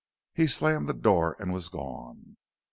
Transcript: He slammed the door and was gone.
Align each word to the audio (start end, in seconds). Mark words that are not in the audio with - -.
He 0.33 0.47
slammed 0.47 0.89
the 0.89 0.95
door 0.95 1.35
and 1.37 1.53
was 1.53 1.69
gone. 1.69 2.35